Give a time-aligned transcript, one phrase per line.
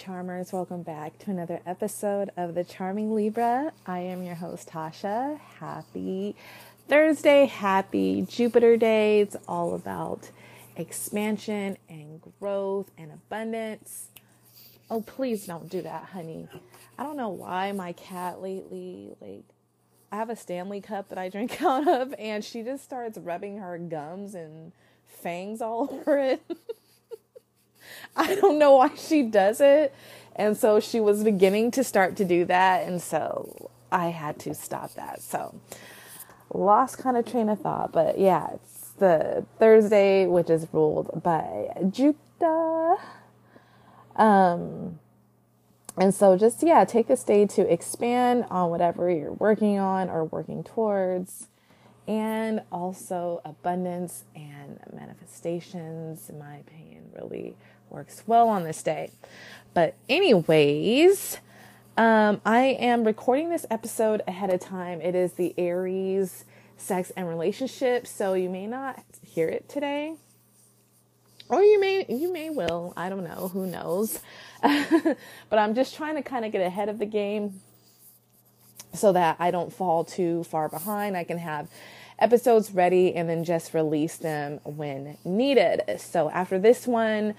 [0.00, 0.50] Charmers.
[0.50, 3.70] Welcome back to another episode of The Charming Libra.
[3.86, 5.38] I am your host, Tasha.
[5.58, 6.34] Happy
[6.88, 9.20] Thursday, happy Jupiter Day.
[9.20, 10.30] It's all about
[10.74, 14.08] expansion and growth and abundance.
[14.90, 16.48] Oh, please don't do that, honey.
[16.98, 19.44] I don't know why my cat lately, like,
[20.10, 23.58] I have a Stanley cup that I drink out of, and she just starts rubbing
[23.58, 24.72] her gums and
[25.06, 26.42] fangs all over it.
[28.16, 29.94] I don't know why she does it.
[30.36, 32.86] And so she was beginning to start to do that.
[32.86, 35.22] And so I had to stop that.
[35.22, 35.60] So
[36.52, 37.92] lost kind of train of thought.
[37.92, 42.96] But yeah, it's the Thursday, which is ruled by Jupiter.
[44.16, 44.98] Um,
[45.96, 50.24] and so just, yeah, take this day to expand on whatever you're working on or
[50.24, 51.48] working towards.
[52.08, 57.54] And also abundance and manifestations, in my opinion, really
[57.90, 59.10] works well on this day.
[59.74, 61.38] But, anyways,
[61.96, 65.00] um, I am recording this episode ahead of time.
[65.00, 66.44] It is the Aries
[66.76, 70.14] sex and relationship, so you may not hear it today.
[71.48, 72.92] Or you may you may will.
[72.96, 74.20] I don't know, who knows.
[74.62, 77.60] but I'm just trying to kind of get ahead of the game
[78.94, 81.16] so that I don't fall too far behind.
[81.16, 81.68] I can have
[82.18, 85.82] episodes ready and then just release them when needed.
[85.98, 87.34] So after this one,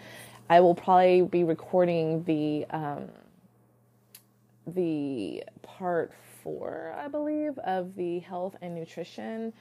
[0.51, 3.07] I will probably be recording the um,
[4.67, 6.11] the part
[6.43, 9.53] four, I believe, of the health and nutrition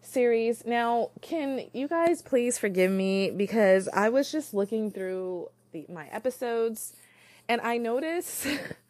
[0.00, 0.64] series.
[0.64, 6.06] Now, can you guys please forgive me because I was just looking through the, my
[6.06, 6.94] episodes
[7.46, 8.46] and I noticed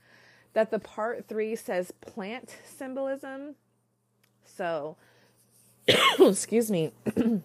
[0.53, 3.57] that the part three says plant symbolism.
[4.45, 4.97] So,
[6.21, 6.93] excuse me.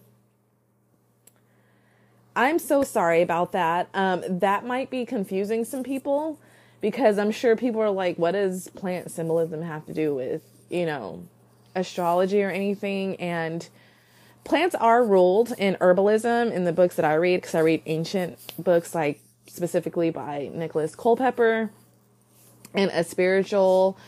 [2.38, 3.88] I'm so sorry about that.
[3.94, 6.38] Um, that might be confusing some people
[6.80, 10.86] because I'm sure people are like, what does plant symbolism have to do with, you
[10.86, 11.24] know,
[11.74, 13.16] astrology or anything?
[13.16, 13.68] And
[14.44, 18.38] plants are ruled in herbalism in the books that I read because I read ancient
[18.56, 21.70] books, like specifically by Nicholas Culpeper
[22.72, 23.98] and a spiritual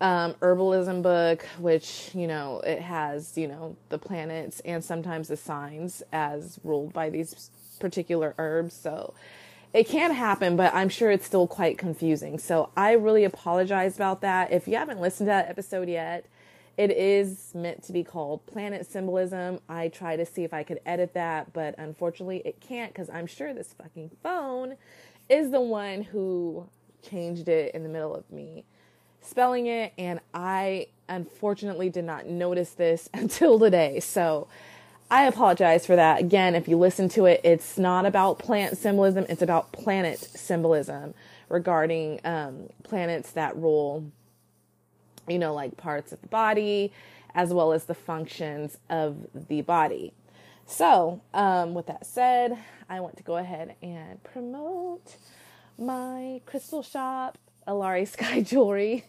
[0.00, 5.36] um, herbalism book, which, you know, it has, you know, the planets and sometimes the
[5.36, 8.74] signs as ruled by these particular herbs.
[8.74, 9.14] So
[9.72, 12.38] it can happen, but I'm sure it's still quite confusing.
[12.38, 14.52] So I really apologize about that.
[14.52, 16.26] If you haven't listened to that episode yet,
[16.76, 19.60] it is meant to be called Planet Symbolism.
[19.68, 23.26] I try to see if I could edit that, but unfortunately it can't because I'm
[23.26, 24.76] sure this fucking phone
[25.28, 26.68] is the one who
[27.02, 28.64] changed it in the middle of me
[29.24, 34.00] spelling it, and I unfortunately did not notice this until today.
[34.00, 34.48] So
[35.10, 36.20] I apologize for that.
[36.20, 41.14] Again, if you listen to it, it's not about plant symbolism, it's about planet symbolism
[41.48, 44.10] regarding um, planets that rule,
[45.28, 46.92] you know, like parts of the body
[47.34, 50.12] as well as the functions of the body.
[50.66, 52.56] So, um, with that said,
[52.88, 55.16] I want to go ahead and promote
[55.78, 59.04] my crystal shop, Alarie Skye Jewelry.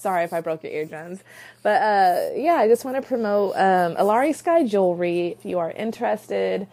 [0.00, 1.20] Sorry if I broke your eardrums.
[1.62, 5.36] But uh, yeah, I just want to promote um, Alarie Skye Jewelry.
[5.38, 6.66] If you are interested,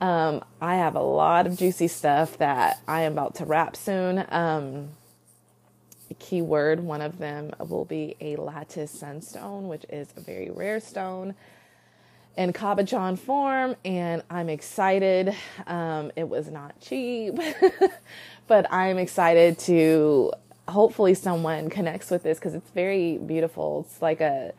[0.00, 4.24] um, I have a lot of juicy stuff that I am about to wrap soon.
[4.28, 4.90] Um,
[6.18, 11.34] keyword, one of them will be a lattice sunstone, which is a very rare stone
[12.36, 15.34] in cabochon form, and I'm excited.
[15.66, 17.34] Um, it was not cheap,
[18.46, 20.32] but I'm excited to
[20.68, 23.86] hopefully someone connects with this because it's very beautiful.
[23.88, 24.52] It's like a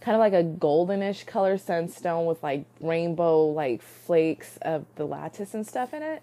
[0.00, 5.54] kind of like a goldenish color sunstone with like rainbow like flakes of the lattice
[5.54, 6.22] and stuff in it.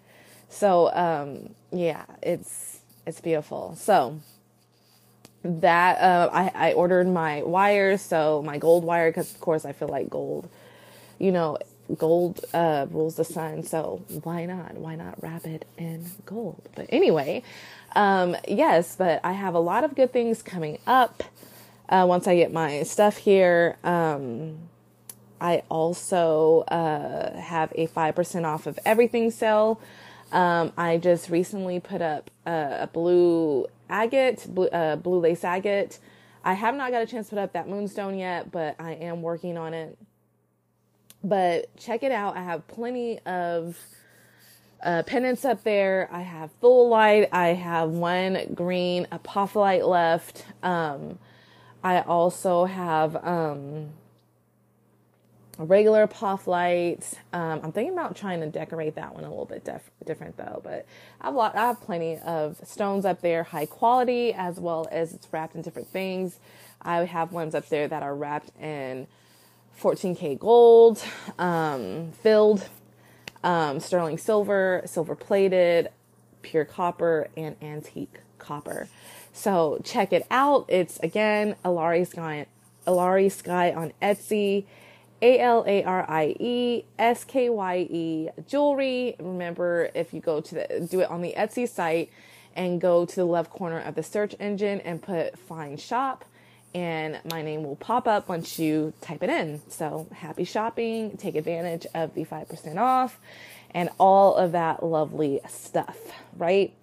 [0.49, 3.75] So um, yeah, it's it's beautiful.
[3.77, 4.19] So
[5.43, 9.73] that uh, I I ordered my wires, so my gold wire because of course I
[9.73, 10.49] feel like gold,
[11.19, 11.57] you know,
[11.97, 13.63] gold uh, rules the sun.
[13.63, 14.75] So why not?
[14.75, 16.69] Why not wrap it in gold?
[16.75, 17.43] But anyway,
[17.95, 21.23] um, yes, but I have a lot of good things coming up.
[21.87, 24.69] Uh, once I get my stuff here, um,
[25.41, 29.81] I also uh, have a 5% off of everything sale.
[30.31, 35.97] Um, I just recently put up a, a blue agate, blue, uh, blue lace agate.
[36.43, 39.21] I have not got a chance to put up that moonstone yet, but I am
[39.21, 39.97] working on it.
[41.23, 42.37] But check it out.
[42.37, 43.77] I have plenty of
[44.81, 46.09] uh, pendants up there.
[46.11, 47.27] I have fulite.
[47.31, 50.45] I have one green apophyllite left.
[50.63, 51.19] Um,
[51.83, 53.89] I also have um,
[55.57, 57.15] regular apophyllite.
[57.33, 60.61] Um, I'm thinking about trying to decorate that one a little bit def- different though.
[60.63, 60.85] But
[61.19, 65.13] I have, lot, I have plenty of stones up there, high quality, as well as
[65.13, 66.39] it's wrapped in different things.
[66.81, 69.07] I have ones up there that are wrapped in
[69.79, 71.03] 14K gold,
[71.37, 72.67] um, filled,
[73.43, 75.89] um, sterling silver, silver plated,
[76.41, 78.87] pure copper, and antique copper.
[79.33, 80.65] So check it out.
[80.67, 82.47] It's again Alarie Skye,
[82.85, 84.65] Alarie Skye on Etsy.
[85.21, 89.15] A L A R I E S K Y E jewelry.
[89.19, 92.09] Remember, if you go to the do it on the Etsy site
[92.55, 96.23] and go to the left corner of the search engine and put find shop,
[96.73, 99.61] and my name will pop up once you type it in.
[99.69, 103.19] So happy shopping, take advantage of the 5% off
[103.71, 105.97] and all of that lovely stuff,
[106.37, 106.73] right?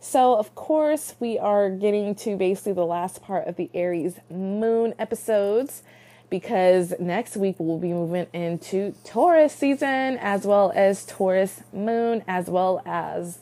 [0.00, 4.94] So, of course, we are getting to basically the last part of the Aries moon
[4.98, 5.82] episodes
[6.28, 12.48] because next week we'll be moving into Taurus season as well as Taurus moon, as
[12.48, 13.38] well as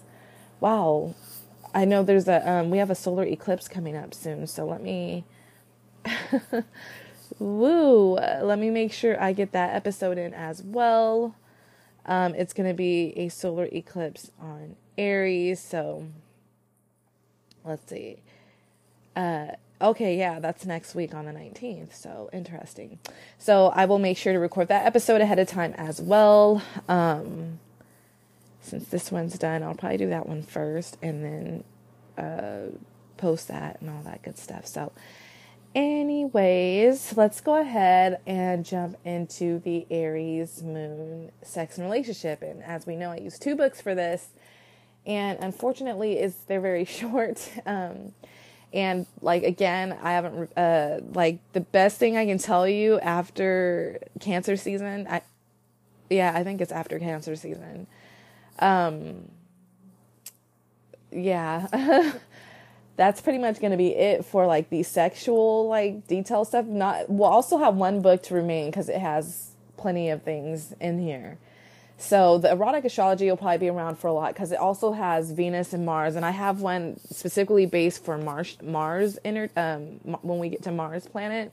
[0.60, 1.14] wow.
[1.74, 4.82] I know there's a um, we have a solar eclipse coming up soon, so let
[4.82, 5.24] me
[7.38, 11.34] woo, let me make sure I get that episode in as well.
[12.06, 16.06] Um, it's going to be a solar eclipse on Aries, so
[17.64, 18.18] let's see.
[19.14, 19.48] Uh,
[19.80, 21.94] okay, yeah, that's next week on the 19th.
[21.94, 22.98] So interesting.
[23.38, 26.62] So I will make sure to record that episode ahead of time as well.
[26.88, 27.60] Um,
[28.60, 31.64] since this one's done, I'll probably do that one first and then
[32.24, 32.76] uh,
[33.16, 34.66] post that and all that good stuff.
[34.66, 34.92] So,
[35.74, 42.42] anyways, let's go ahead and jump into the Aries moon sex and relationship.
[42.42, 44.28] And as we know, I use two books for this.
[45.06, 47.50] And unfortunately is they're very short.
[47.66, 48.12] Um,
[48.72, 53.98] and like again i haven't uh, like the best thing i can tell you after
[54.18, 55.20] cancer season i
[56.08, 57.86] yeah i think it's after cancer season.
[58.58, 59.28] Um
[61.10, 61.66] yeah
[63.02, 67.10] that's pretty much going to be it for like the sexual like detail stuff not
[67.10, 71.38] we'll also have one book to remain because it has plenty of things in here
[72.02, 75.30] so the erotic astrology will probably be around for a lot because it also has
[75.30, 78.58] Venus and Mars, and I have one specifically based for Mars.
[78.60, 81.52] Mars inner um, when we get to Mars planet.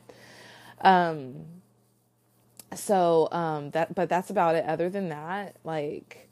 [0.82, 1.46] Um.
[2.75, 4.65] So um that, but that's about it.
[4.65, 6.28] Other than that, like,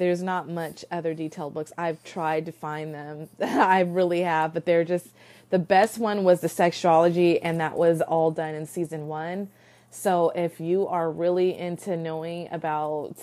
[0.00, 1.72] there's not much other detailed books.
[1.78, 3.28] I've tried to find them.
[3.40, 5.06] I really have, but they're just
[5.50, 9.48] the best one was the Sextrology, and that was all done in season one
[9.90, 13.16] so if you are really into knowing about,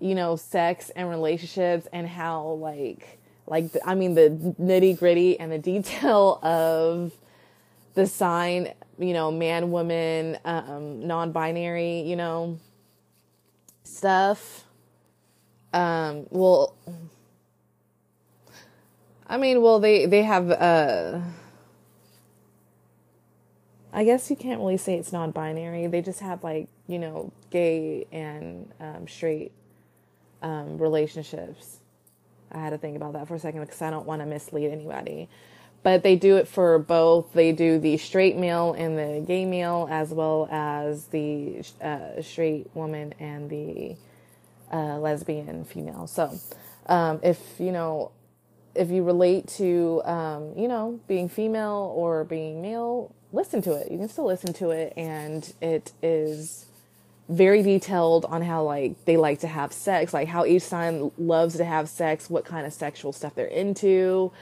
[0.00, 5.38] you know, sex and relationships and how like like the, I mean the nitty gritty
[5.38, 7.12] and the detail of
[7.92, 12.58] the sign, you know, man, woman, um, non-binary, you know,
[13.84, 14.63] stuff.
[15.74, 16.74] Um, well,
[19.26, 21.20] I mean, well, they they have uh
[23.94, 25.86] I guess you can't really say it's non binary.
[25.86, 29.52] They just have, like, you know, gay and um, straight
[30.42, 31.78] um, relationships.
[32.50, 34.70] I had to think about that for a second because I don't want to mislead
[34.70, 35.28] anybody.
[35.84, 37.32] But they do it for both.
[37.34, 42.68] They do the straight male and the gay male, as well as the uh, straight
[42.74, 43.96] woman and the
[44.76, 46.06] lesbian female.
[46.08, 46.40] So,
[46.86, 48.12] um, if you know,
[48.74, 53.92] if you relate to, um, you know, being female or being male, listen to it.
[53.92, 56.66] You can still listen to it, and it is
[57.28, 61.56] very detailed on how like they like to have sex, like how each sign loves
[61.58, 64.32] to have sex, what kind of sexual stuff they're into.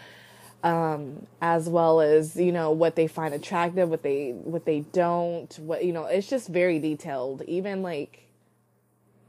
[0.65, 5.59] um, as well as you know what they find attractive, what they what they don't,
[5.61, 6.07] what you know.
[6.07, 7.43] It's just very detailed.
[7.49, 8.29] Even like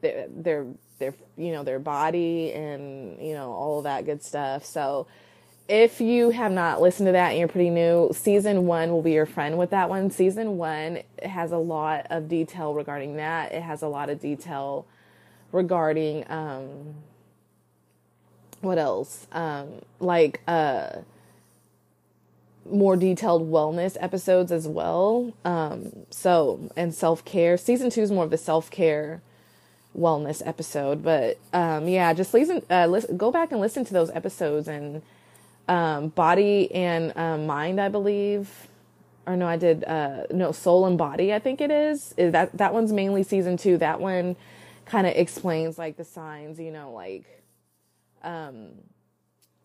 [0.01, 0.65] their their
[0.99, 4.65] their you know their body and you know all of that good stuff.
[4.65, 5.07] So
[5.67, 9.13] if you have not listened to that and you're pretty new, season one will be
[9.13, 10.11] your friend with that one.
[10.11, 13.53] Season one has a lot of detail regarding that.
[13.53, 14.85] It has a lot of detail
[15.51, 16.95] regarding um,
[18.59, 19.27] what else?
[19.31, 20.97] Um, like uh,
[22.69, 25.33] more detailed wellness episodes as well.
[25.45, 27.57] Um, so and self care.
[27.57, 29.21] Season two is more of the self care
[29.97, 34.09] wellness episode, but um, yeah, just listen, uh, listen, go back and listen to those
[34.11, 35.01] episodes and
[35.67, 38.49] um, body and um, mind, I believe.
[39.25, 41.33] Or no, I did uh, no soul and body.
[41.33, 42.13] I think it is.
[42.17, 43.77] Is that that one's mainly season two.
[43.77, 44.35] That one
[44.85, 47.23] kind of explains like the signs, you know, like
[48.21, 48.71] um,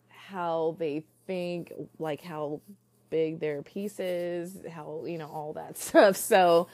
[0.09, 2.61] how they think, like how
[3.09, 6.15] big their piece is, how you know all that stuff.
[6.15, 6.67] So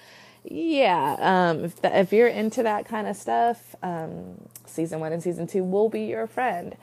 [0.49, 5.47] yeah, um, if if you're into that kind of stuff, um, season one and season
[5.47, 6.75] two will be your friend.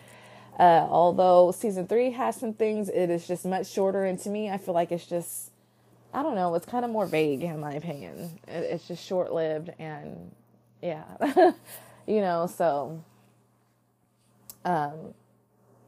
[0.59, 4.50] Uh, although season three has some things, it is just much shorter, and to me,
[4.50, 5.50] I feel like it's just,
[6.12, 8.38] I don't know, it's kind of more vague in my opinion.
[8.47, 10.33] It, it's just short lived, and
[10.83, 11.04] yeah,
[12.07, 13.02] you know, so
[14.64, 15.14] um,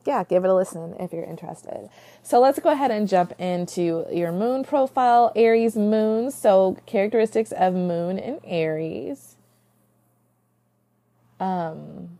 [0.07, 1.89] yeah, give it a listen if you're interested.
[2.23, 6.31] So let's go ahead and jump into your moon profile, Aries moon.
[6.31, 9.37] So characteristics of moon in Aries.
[11.41, 12.19] Um,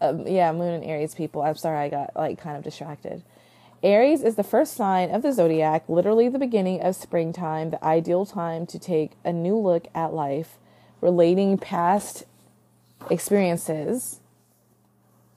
[0.00, 1.42] um, yeah, moon and Aries people.
[1.42, 3.22] I'm sorry, I got like kind of distracted.
[3.82, 8.24] Aries is the first sign of the zodiac, literally the beginning of springtime, the ideal
[8.24, 10.58] time to take a new look at life,
[11.00, 12.24] relating past
[13.10, 14.20] experiences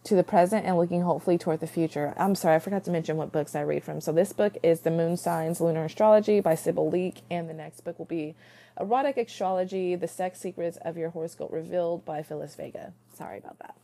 [0.10, 2.16] to the present and looking hopefully toward the future.
[2.18, 4.02] I'm sorry, I forgot to mention what books I read from.
[4.02, 7.82] So this book is The Moon Signs Lunar Astrology by Sybil Leek, and the next
[7.82, 8.34] book will be
[8.80, 12.94] Erotic Astrology: The Sex Secrets of Your Horoscope Revealed by Phyllis Vega.
[13.16, 13.76] Sorry about that.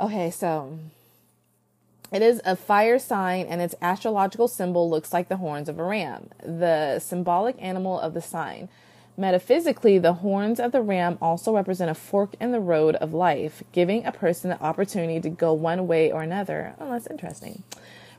[0.00, 0.78] Okay, so
[2.12, 5.82] it is a fire sign and its astrological symbol looks like the horns of a
[5.82, 8.68] ram, the symbolic animal of the sign.
[9.16, 13.62] Metaphysically, the horns of the ram also represent a fork in the road of life,
[13.70, 16.74] giving a person the opportunity to go one way or another.
[16.80, 17.62] Oh, that's interesting.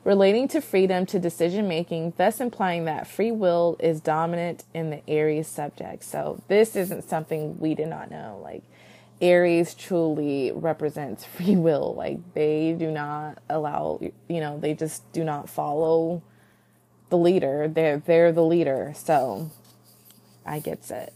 [0.04, 5.02] Relating to freedom to decision making, thus implying that free will is dominant in the
[5.08, 6.04] Aries subject.
[6.04, 8.38] So, this isn't something we did not know.
[8.42, 8.62] Like,
[9.20, 11.94] Aries truly represents free will.
[11.96, 13.98] Like, they do not allow,
[14.28, 16.22] you know, they just do not follow
[17.08, 17.66] the leader.
[17.66, 18.92] They're, they're the leader.
[18.94, 19.50] So,
[20.44, 21.12] I gets it.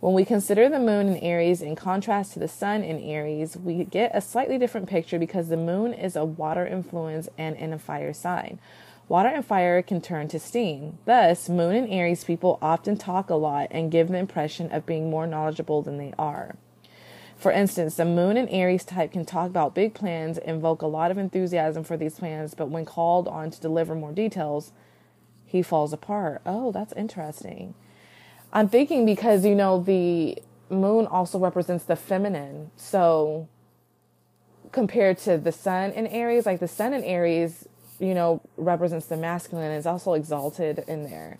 [0.00, 3.84] When we consider the moon in Aries in contrast to the sun in Aries, we
[3.84, 7.78] get a slightly different picture because the moon is a water influence and in a
[7.78, 8.58] fire sign.
[9.08, 10.98] Water and fire can turn to steam.
[11.04, 15.10] Thus, moon and Aries people often talk a lot and give the impression of being
[15.10, 16.54] more knowledgeable than they are.
[17.36, 21.10] For instance, the moon and Aries type can talk about big plans, invoke a lot
[21.10, 24.72] of enthusiasm for these plans, but when called on to deliver more details,
[25.44, 26.40] he falls apart.
[26.46, 27.74] Oh, that's interesting.
[28.52, 30.38] I'm thinking because, you know, the
[30.68, 32.70] moon also represents the feminine.
[32.76, 33.48] So
[34.72, 39.16] compared to the sun in Aries, like the sun in Aries, you know, represents the
[39.16, 41.38] masculine and is also exalted in there.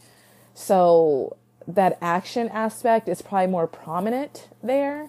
[0.54, 1.36] So
[1.66, 5.08] that action aspect is probably more prominent there,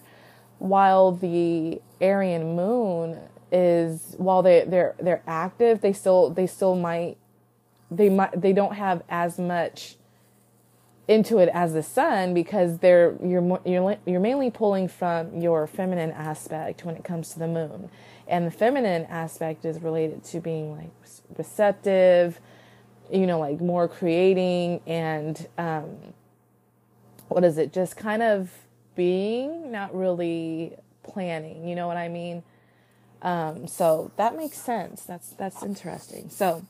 [0.60, 3.20] while the Arian moon
[3.52, 7.18] is while they they're they're active, they still they still might
[7.90, 9.96] they might they don't have as much
[11.12, 16.12] into it as the sun because they're you're you're you're mainly pulling from your feminine
[16.12, 17.90] aspect when it comes to the moon,
[18.28, 20.92] and the feminine aspect is related to being like
[21.38, 22.40] receptive,
[23.12, 25.98] you know, like more creating and um,
[27.28, 27.74] what is it?
[27.74, 28.52] Just kind of
[28.96, 31.68] being, not really planning.
[31.68, 32.44] You know what I mean?
[33.22, 35.04] Um, so that makes sense.
[35.04, 36.30] That's that's interesting.
[36.30, 36.66] So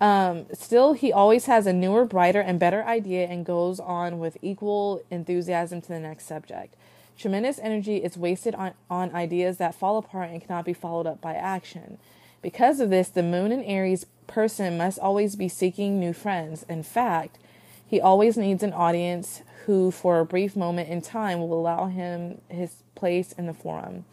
[0.00, 4.38] um, still, he always has a newer, brighter, and better idea and goes on with
[4.40, 6.74] equal enthusiasm to the next subject.
[7.18, 11.20] Tremendous energy is wasted on, on ideas that fall apart and cannot be followed up
[11.20, 11.98] by action.
[12.40, 16.64] Because of this, the moon in Aries person must always be seeking new friends.
[16.66, 17.38] In fact,
[17.86, 22.40] he always needs an audience who, for a brief moment in time, will allow him
[22.48, 24.06] his place in the forum.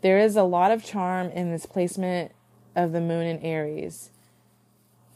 [0.00, 2.32] There is a lot of charm in this placement
[2.74, 4.10] of the moon in Aries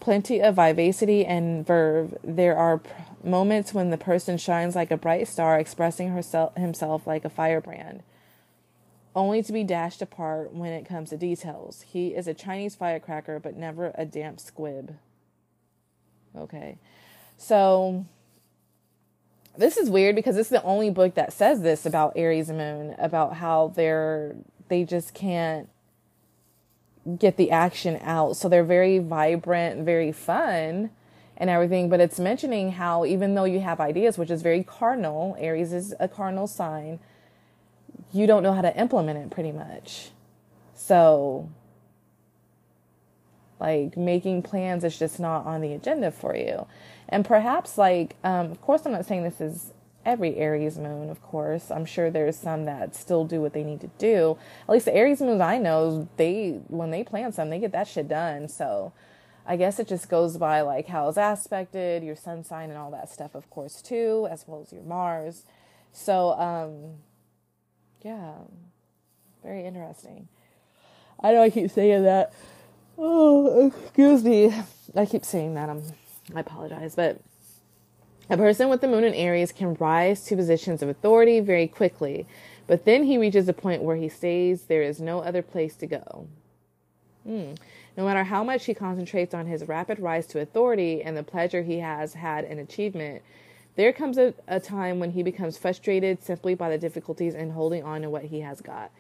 [0.03, 2.15] plenty of vivacity and verve.
[2.25, 2.83] There are
[3.23, 8.03] moments when the person shines like a bright star, expressing herself himself like a firebrand.
[9.15, 11.85] only to be dashed apart when it comes to details.
[11.87, 14.97] He is a Chinese firecracker, but never a damp squib.
[16.37, 16.79] Okay.
[17.37, 18.07] So
[19.57, 22.95] this is weird because this is the only book that says this about Aries moon,
[22.99, 24.37] about how they're
[24.69, 25.69] they just can't
[27.19, 28.37] get the action out.
[28.37, 30.91] So they're very vibrant, very fun
[31.37, 35.37] and everything, but it's mentioning how even though you have ideas, which is very cardinal,
[35.39, 37.01] Aries is a cardinal sign,
[38.13, 40.11] you don't know how to implement it pretty much.
[40.75, 41.49] So,
[43.59, 46.67] like, making plans is just not on the agenda for you.
[47.09, 49.73] And perhaps, like, um, of course, I'm not saying this is
[50.05, 51.71] every Aries moon, of course.
[51.71, 54.37] I'm sure there's some that still do what they need to do.
[54.69, 57.89] At least the Aries moons I know, they, when they plan something, they get that
[57.89, 58.49] shit done.
[58.49, 58.93] So,
[59.47, 62.91] I guess it just goes by like how it's aspected, your sun sign, and all
[62.93, 65.45] that stuff, of course, too, as well as your Mars.
[65.93, 66.99] So, um,
[68.03, 68.35] yeah,
[69.43, 70.29] very interesting.
[71.21, 72.33] I know I keep saying that.
[72.99, 74.55] Oh, excuse me.
[74.95, 75.69] I keep saying that.
[75.69, 75.83] I'm,
[76.35, 77.21] I apologize, but
[78.31, 82.27] a person with the moon in Aries can rise to positions of authority very quickly,
[82.67, 84.63] but then he reaches a point where he stays.
[84.63, 86.27] There is no other place to go.
[87.25, 87.53] Hmm.
[87.97, 91.63] No matter how much he concentrates on his rapid rise to authority and the pleasure
[91.63, 93.23] he has had in achievement,
[93.77, 97.83] there comes a, a time when he becomes frustrated simply by the difficulties in holding
[97.85, 98.91] on to what he has got.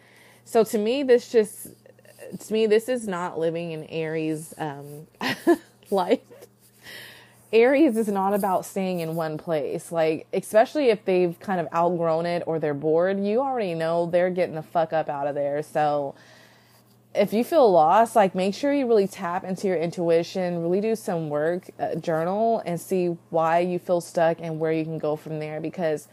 [0.45, 1.69] So to me, this just,
[2.38, 5.07] to me, this is not living in Aries um,
[5.91, 6.21] life.
[7.53, 9.93] Aries is not about staying in one place.
[9.93, 14.31] Like, especially if they've kind of outgrown it or they're bored, you already know they're
[14.31, 15.63] getting the fuck up out of there.
[15.63, 16.15] So,
[17.15, 20.97] if you feel lost, like make sure you really tap into your intuition, really do
[20.97, 25.15] some work, uh, journal, and see why you feel stuck and where you can go
[25.17, 25.61] from there.
[25.61, 26.09] Because,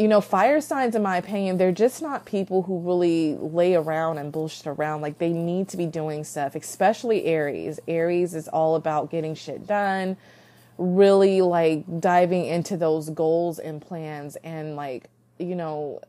[0.00, 4.16] you know, fire signs, in my opinion, they're just not people who really lay around
[4.16, 5.02] and bullshit around.
[5.02, 7.78] Like they need to be doing stuff, especially Aries.
[7.86, 10.16] Aries is all about getting shit done,
[10.78, 16.00] really like diving into those goals and plans and like, you know,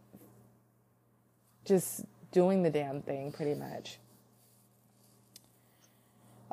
[1.65, 3.97] just doing the damn thing pretty much.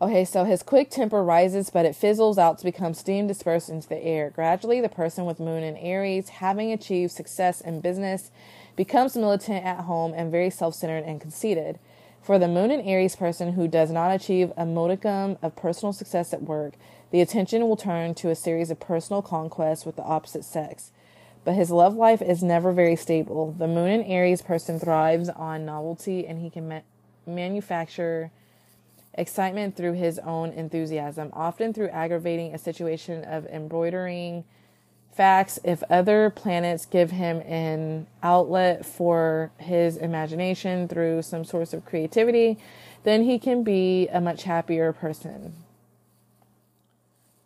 [0.01, 3.89] Okay, so his quick temper rises, but it fizzles out to become steam dispersed into
[3.89, 4.31] the air.
[4.31, 8.31] Gradually, the person with moon in Aries, having achieved success in business,
[8.77, 11.81] becomes militant at home and very self centered and conceited.
[12.23, 16.33] For the moon in Aries person who does not achieve a modicum of personal success
[16.33, 16.75] at work,
[17.11, 20.93] the attention will turn to a series of personal conquests with the opposite sex
[21.45, 23.55] but his love life is never very stable.
[23.57, 26.81] The moon in Aries person thrives on novelty and he can ma-
[27.27, 28.31] manufacture
[29.19, 34.45] excitement through his own enthusiasm, often through aggravating a situation of embroidering
[35.13, 35.59] facts.
[35.65, 42.59] If other planets give him an outlet for his imagination through some source of creativity,
[43.03, 45.55] then he can be a much happier person.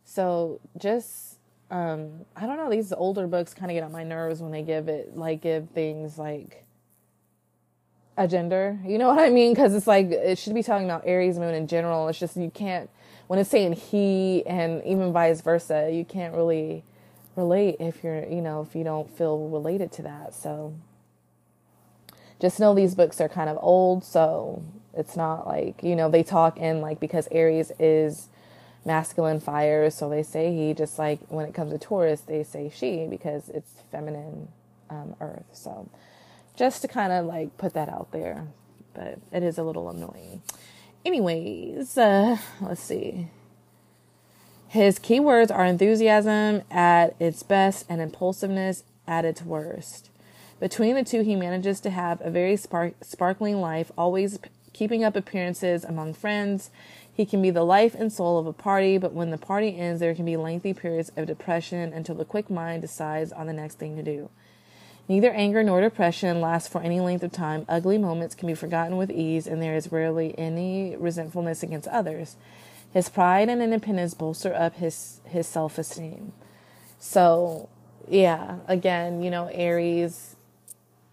[0.05, 1.39] So just
[1.71, 2.69] um, I don't know.
[2.69, 5.71] These older books kind of get on my nerves when they give it like give
[5.71, 6.65] things like
[8.17, 8.79] a gender.
[8.87, 9.53] You know what I mean?
[9.53, 12.09] Because it's like it should be talking about Aries moon in general.
[12.09, 12.91] It's just you can't
[13.27, 15.91] when it's saying he and even vice versa.
[15.93, 16.85] You can't really
[17.37, 20.35] relate if you're you know if you don't feel related to that.
[20.35, 20.75] So
[22.41, 24.05] just know these books are kind of old.
[24.05, 24.63] So
[24.95, 28.29] it's not like you know they talk in like because Aries is
[28.85, 30.75] masculine fire, so they say he.
[30.75, 34.49] Just like when it comes to Taurus, they say she because it's feminine
[34.91, 35.45] um, earth.
[35.53, 35.89] So
[36.57, 38.49] just to kind of like put that out there,
[38.95, 40.43] but it is a little annoying.
[41.05, 43.29] Anyways, uh, let's see.
[44.69, 50.11] His keywords are enthusiasm at its best and impulsiveness at its worst.
[50.61, 55.05] Between the two, he manages to have a very spark- sparkling life, always p- keeping
[55.05, 56.71] up appearances among friends
[57.15, 60.01] he can be the life and soul of a party, but when the party ends,
[60.01, 63.79] there can be lengthy periods of depression until the quick mind decides on the next
[63.79, 64.31] thing to do.
[65.09, 67.67] Neither anger nor depression lasts for any length of time.
[67.69, 72.37] Ugly moments can be forgotten with ease, and there is rarely any resentfulness against others.
[72.93, 76.33] His pride and independence bolster up his, his self esteem.
[76.99, 77.69] So,
[78.09, 80.37] yeah, again, you know, Aries,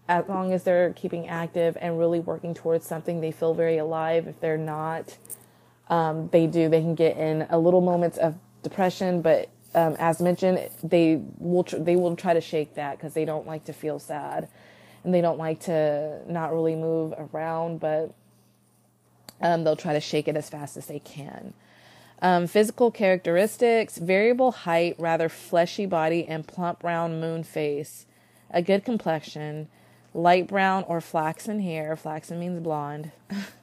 [0.08, 4.26] as long as they're keeping active and really working towards something, they feel very alive.
[4.26, 5.16] If they're not,
[5.88, 6.68] um, they do.
[6.68, 11.64] They can get in a little moments of depression, but um, as mentioned, they will
[11.64, 14.48] tr- they will try to shake that because they don't like to feel sad,
[15.04, 17.78] and they don't like to not really move around.
[17.78, 18.12] But
[19.40, 21.54] um, they'll try to shake it as fast as they can.
[22.20, 28.06] Um, physical characteristics: variable height, rather fleshy body, and plump round moon face,
[28.50, 29.68] a good complexion,
[30.12, 31.96] light brown or flaxen hair.
[31.96, 33.12] Flaxen means blonde.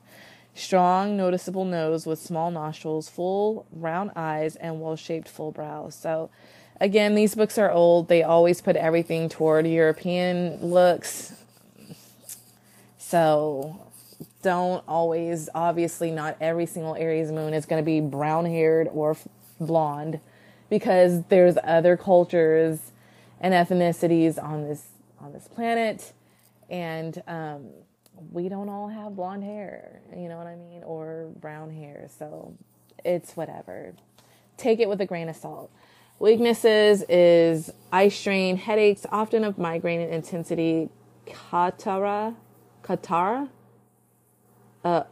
[0.57, 5.93] Strong, noticeable nose with small nostrils, full round eyes, and well shaped full brows.
[5.93, 6.31] So,
[6.81, 8.07] again, these books are old.
[8.07, 11.33] They always put everything toward European looks.
[12.97, 13.87] So,
[14.41, 19.15] don't always, obviously, not every single Aries moon is going to be brown haired or
[19.59, 20.19] blonde
[20.71, 22.79] because there's other cultures
[23.39, 24.87] and ethnicities on this
[25.21, 26.13] on this planet
[26.67, 27.69] and um,
[28.31, 32.07] we don't all have blonde hair, you know what I mean, or brown hair.
[32.17, 32.53] So
[33.03, 33.93] it's whatever.
[34.57, 35.71] Take it with a grain of salt.
[36.19, 40.89] Weaknesses is eye strain, headaches, often of migraine and intensity,
[41.27, 42.35] katara,
[42.83, 43.49] katara,
[44.83, 45.03] uh,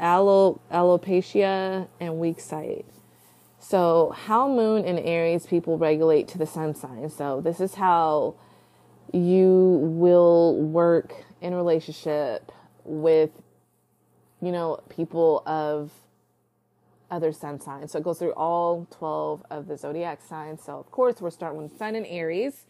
[0.00, 2.86] alo, alopecia, and weak sight.
[3.60, 7.10] So, how moon and Aries people regulate to the sun sign.
[7.10, 8.36] So, this is how
[9.12, 12.52] you will work in relationship
[12.84, 13.30] with,
[14.40, 15.90] you know, people of
[17.10, 17.92] other sun signs.
[17.92, 20.62] So it goes through all 12 of the zodiac signs.
[20.62, 22.66] So, of course, we're starting with Sun and Aries,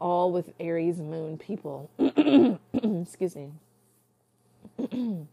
[0.00, 1.90] all with Aries moon people.
[3.02, 3.52] Excuse me.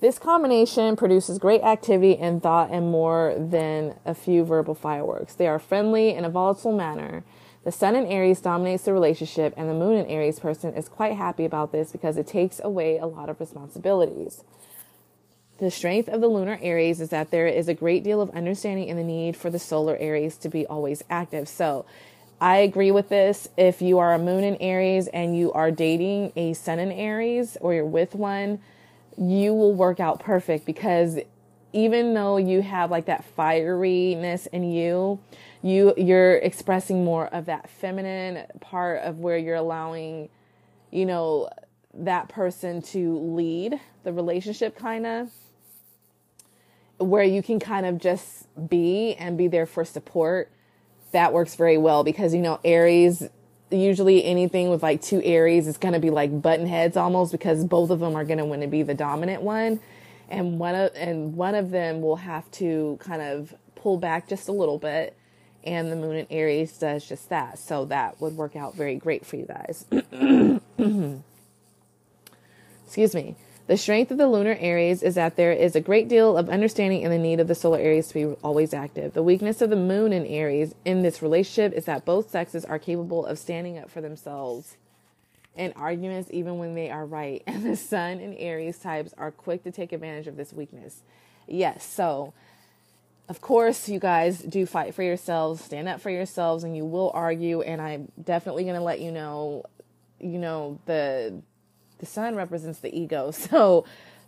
[0.00, 5.34] this combination produces great activity and thought and more than a few verbal fireworks.
[5.34, 7.24] They are friendly in a volatile manner
[7.64, 11.16] the sun in Aries dominates the relationship, and the moon in Aries person is quite
[11.16, 14.42] happy about this because it takes away a lot of responsibilities.
[15.58, 18.88] The strength of the lunar Aries is that there is a great deal of understanding
[18.88, 21.48] and the need for the solar Aries to be always active.
[21.48, 21.84] So,
[22.40, 23.48] I agree with this.
[23.56, 27.56] If you are a moon in Aries and you are dating a sun in Aries
[27.60, 28.60] or you're with one,
[29.16, 31.18] you will work out perfect because
[31.72, 35.18] even though you have like that fieriness in you,
[35.62, 40.28] you you're expressing more of that feminine part of where you're allowing
[40.90, 41.48] you know
[41.94, 45.30] that person to lead the relationship kind of
[46.98, 50.50] where you can kind of just be and be there for support.
[51.12, 53.28] That works very well because you know aries
[53.70, 57.64] usually anything with like two aries is going to be like button heads almost because
[57.66, 59.80] both of them are going to want to be the dominant one.
[60.28, 64.48] And one of and one of them will have to kind of pull back just
[64.48, 65.16] a little bit
[65.68, 67.58] and the moon in Aries does just that.
[67.58, 69.84] So that would work out very great for you guys.
[72.86, 73.36] Excuse me.
[73.66, 77.04] The strength of the lunar Aries is that there is a great deal of understanding
[77.04, 79.12] and the need of the solar Aries to be always active.
[79.12, 82.78] The weakness of the moon in Aries in this relationship is that both sexes are
[82.78, 84.78] capable of standing up for themselves
[85.54, 87.42] in arguments even when they are right.
[87.46, 91.02] And the sun and Aries types are quick to take advantage of this weakness.
[91.46, 92.32] Yes, so
[93.28, 97.10] of course, you guys do fight for yourselves, stand up for yourselves, and you will
[97.12, 97.60] argue.
[97.60, 99.64] And I'm definitely going to let you know,
[100.18, 101.42] you know, the
[101.98, 103.84] the sun represents the ego, so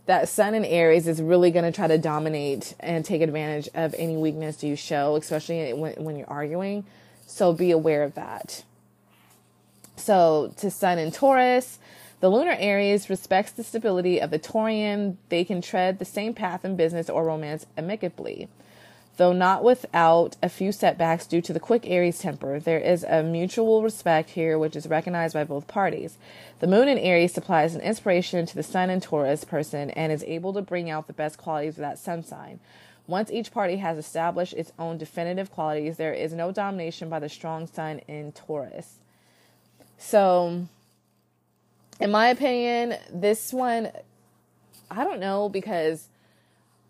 [0.06, 3.94] that sun in Aries is really going to try to dominate and take advantage of
[3.96, 6.84] any weakness you show, especially when when you're arguing.
[7.26, 8.64] So be aware of that.
[9.96, 11.78] So to sun in Taurus.
[12.20, 15.16] The lunar Aries respects the stability of the Taurian.
[15.30, 18.50] They can tread the same path in business or romance amicably.
[19.20, 23.22] Though not without a few setbacks due to the quick Aries temper, there is a
[23.22, 26.16] mutual respect here which is recognized by both parties.
[26.60, 30.24] The moon in Aries supplies an inspiration to the sun and Taurus person and is
[30.24, 32.60] able to bring out the best qualities of that sun sign.
[33.06, 37.28] Once each party has established its own definitive qualities, there is no domination by the
[37.28, 39.00] strong sun in Taurus.
[39.98, 40.66] So,
[42.00, 43.90] in my opinion, this one,
[44.90, 46.08] I don't know because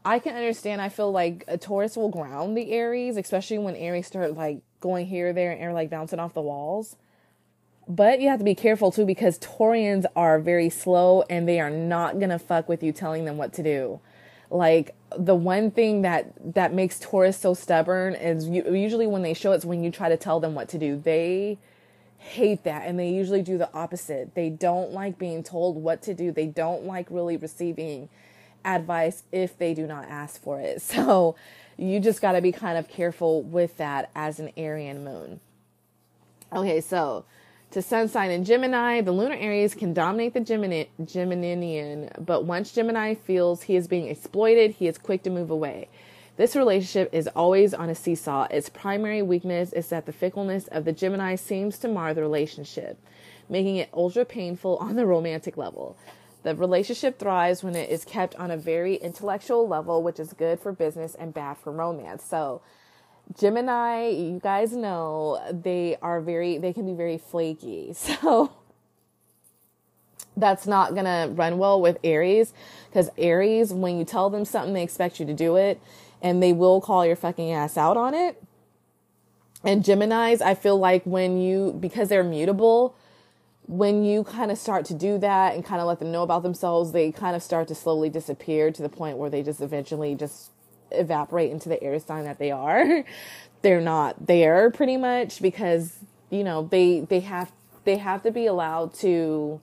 [0.04, 0.80] I can understand.
[0.80, 5.06] I feel like a Taurus will ground the Aries, especially when Aries start like going
[5.06, 6.96] here, there, and like bouncing off the walls.
[7.86, 11.70] But you have to be careful too because Taurians are very slow and they are
[11.70, 14.00] not gonna fuck with you telling them what to do.
[14.48, 19.34] Like the one thing that that makes Taurus so stubborn is you, usually when they
[19.34, 20.96] show it's when you try to tell them what to do.
[20.96, 21.58] They
[22.16, 24.34] hate that and they usually do the opposite.
[24.34, 26.32] They don't like being told what to do.
[26.32, 28.08] They don't like really receiving
[28.64, 30.83] advice if they do not ask for it.
[30.90, 31.37] So
[31.77, 35.40] you just got to be kind of careful with that as an Arian moon.
[36.53, 37.25] Okay, so
[37.70, 42.73] to sun sign in Gemini, the lunar Aries can dominate the Gemini, Geminian, but once
[42.73, 45.88] Gemini feels he is being exploited, he is quick to move away.
[46.37, 48.49] This relationship is always on a seesaw.
[48.51, 52.99] Its primary weakness is that the fickleness of the Gemini seems to mar the relationship,
[53.49, 55.96] making it ultra painful on the romantic level.
[56.42, 60.61] The relationship thrives when it is kept on a very intellectual level, which is good
[60.61, 62.24] for business and bad for romance.
[62.24, 62.62] So,
[63.38, 67.94] Gemini, you guys know they are very, they can be very flaky.
[68.20, 68.53] So,
[70.37, 72.55] that's not gonna run well with Aries
[72.88, 75.81] because Aries, when you tell them something, they expect you to do it
[76.22, 78.42] and they will call your fucking ass out on it.
[79.62, 82.94] And Geminis, I feel like when you, because they're mutable,
[83.70, 86.42] when you kind of start to do that and kind of let them know about
[86.42, 90.16] themselves, they kind of start to slowly disappear to the point where they just eventually
[90.16, 90.50] just
[90.90, 93.04] evaporate into the air sign that they are.
[93.62, 95.98] They're not there pretty much because,
[96.30, 97.52] you know, they, they have,
[97.85, 99.61] they have to be allowed to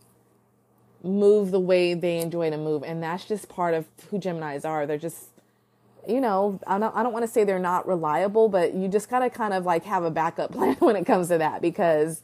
[1.04, 2.84] move the way they enjoy to move.
[2.84, 4.86] And that's just part of who Geminis are.
[4.86, 5.26] They're just,
[6.08, 9.10] you know, I don't, I don't want to say they're not reliable, but you just
[9.10, 12.22] gotta kind of like have a backup plan when it comes to that because,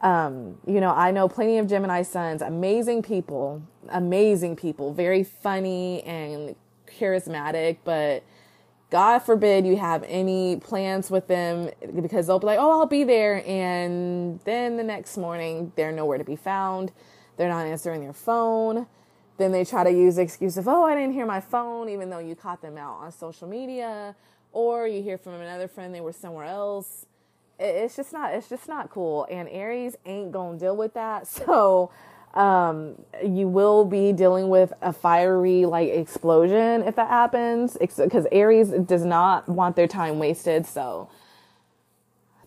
[0.00, 6.02] um, you know, I know plenty of Gemini suns, amazing people, amazing people, very funny
[6.02, 6.54] and
[6.86, 8.22] charismatic, but
[8.90, 13.04] God forbid you have any plans with them because they'll be like, oh, I'll be
[13.04, 13.42] there.
[13.46, 16.92] And then the next morning, they're nowhere to be found.
[17.36, 18.86] They're not answering their phone.
[19.38, 22.10] Then they try to use the excuse of, oh, I didn't hear my phone, even
[22.10, 24.14] though you caught them out on social media.
[24.52, 27.06] Or you hear from another friend they were somewhere else.
[27.58, 29.26] It's just not, it's just not cool.
[29.30, 31.26] And Aries ain't gonna deal with that.
[31.46, 31.90] So,
[32.34, 38.68] um, you will be dealing with a fiery like explosion if that happens because Aries
[38.68, 40.66] does not want their time wasted.
[40.66, 41.08] So,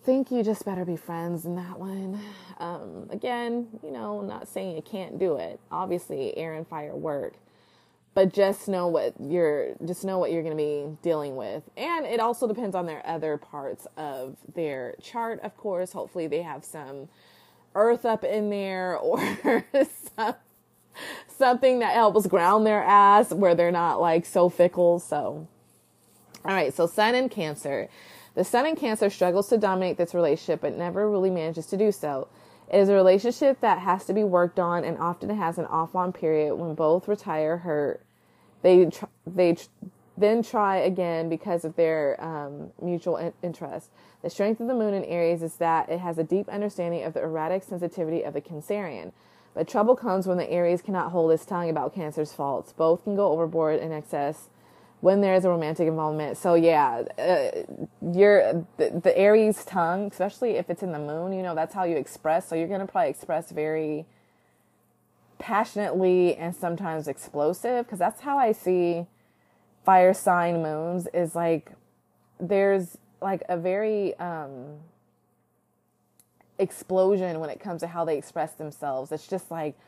[0.02, 2.18] think you just better be friends in that one.
[2.58, 5.60] Um, again, you know, not saying you can't do it.
[5.70, 7.34] Obviously, air and fire work,
[8.14, 12.06] but just know what you're just know what you're going to be dealing with, and
[12.06, 15.40] it also depends on their other parts of their chart.
[15.42, 17.08] Of course, hopefully they have some
[17.74, 19.64] earth up in there or
[20.16, 20.34] some,
[21.28, 24.98] something that helps ground their ass where they're not like so fickle.
[24.98, 25.46] So,
[26.44, 27.88] all right, so Sun in Cancer.
[28.34, 31.92] The Sun in Cancer struggles to dominate this relationship, but never really manages to do
[31.92, 32.28] so.
[32.70, 35.96] It is a relationship that has to be worked on and often has an off
[35.96, 38.00] on period when both retire hurt.
[38.62, 39.66] They, tr- they tr-
[40.16, 43.90] then try again because of their um, mutual in- interest.
[44.22, 47.14] The strength of the moon in Aries is that it has a deep understanding of
[47.14, 49.12] the erratic sensitivity of the Cancerian.
[49.52, 52.72] But trouble comes when the Aries cannot hold its tongue about Cancer's faults.
[52.72, 54.48] Both can go overboard in excess
[55.00, 56.36] when there is a romantic involvement.
[56.36, 57.62] So yeah, uh,
[58.12, 61.84] your the, the, Aries tongue, especially if it's in the moon, you know that's how
[61.84, 62.48] you express.
[62.48, 64.06] So you're gonna probably express very
[65.38, 69.06] passionately and sometimes explosive because that's how I see
[69.84, 71.08] fire sign moons.
[71.14, 71.72] Is like
[72.38, 74.80] there's like a very um,
[76.58, 79.12] explosion when it comes to how they express themselves.
[79.12, 79.78] It's just like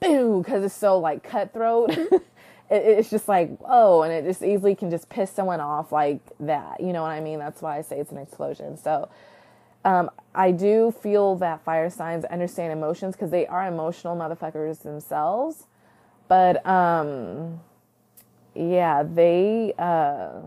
[0.00, 1.96] boom because it's so like cutthroat.
[2.70, 6.20] it, it's just like oh and it just easily can just piss someone off like
[6.40, 7.38] that you know what i mean?
[7.38, 8.76] That's why i say it's an explosion.
[8.76, 9.08] So
[9.84, 15.66] um, i do feel that fire signs understand emotions because they are emotional motherfuckers themselves
[16.28, 17.60] but um
[18.54, 20.40] yeah they uh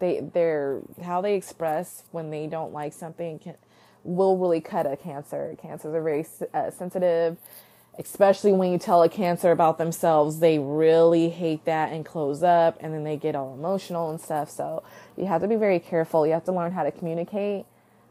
[0.00, 3.54] they they're how they express when they don't like something can
[4.02, 5.54] will really cut a cancer.
[5.60, 7.36] Cancers are very uh, sensitive
[8.00, 12.78] especially when you tell a cancer about themselves they really hate that and close up
[12.80, 14.50] and then they get all emotional and stuff.
[14.50, 14.82] So
[15.16, 16.26] you have to be very careful.
[16.26, 17.66] You have to learn how to communicate.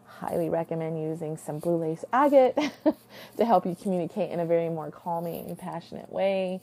[0.05, 2.55] Highly recommend using some blue lace agate
[3.37, 6.61] to help you communicate in a very more calming passionate way.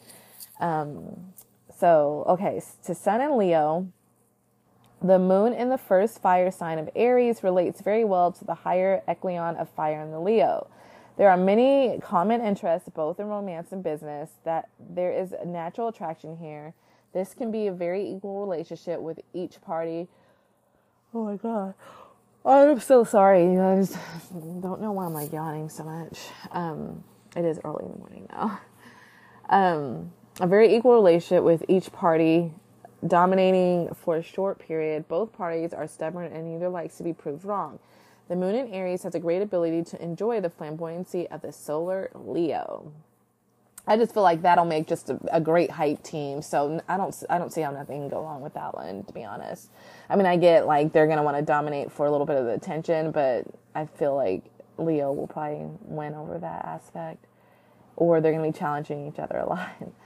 [0.60, 1.32] Um,
[1.78, 3.88] so okay to sun and leo
[5.02, 9.02] the moon in the first fire sign of aries relates very well to the higher
[9.06, 10.68] echelon of fire in the leo
[11.16, 15.88] there are many common interests, both in romance and business, that there is a natural
[15.88, 16.74] attraction here.
[17.12, 20.08] This can be a very equal relationship with each party.
[21.14, 21.74] Oh my god.
[22.44, 23.44] I'm so sorry.
[23.44, 23.96] You guys
[24.60, 26.18] don't know why I'm like yawning so much.
[26.52, 27.02] Um,
[27.34, 28.60] it is early in the morning now.
[29.48, 32.52] Um, a very equal relationship with each party
[33.06, 35.08] dominating for a short period.
[35.08, 37.78] Both parties are stubborn and neither likes to be proved wrong.
[38.28, 42.10] The moon in Aries has a great ability to enjoy the flamboyancy of the solar
[42.14, 42.92] Leo.
[43.86, 46.42] I just feel like that'll make just a, a, great hype team.
[46.42, 49.04] So I don't I don't see how nothing can go wrong with that one.
[49.04, 49.70] To be honest,
[50.10, 52.46] I mean I get like they're gonna want to dominate for a little bit of
[52.46, 53.44] the attention, but
[53.76, 54.42] I feel like
[54.76, 57.24] Leo will probably win over that aspect,
[57.94, 59.70] or they're gonna be challenging each other a lot.